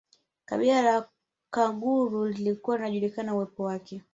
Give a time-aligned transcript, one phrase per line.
[0.45, 0.95] Kabila la
[1.51, 4.01] Wakaguru lilikuwa linajulikana uwepo wake